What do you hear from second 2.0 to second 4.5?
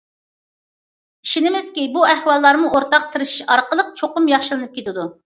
ئەھۋاللارمۇ ئورتاق تىرىشىش ئارقىلىق چوقۇم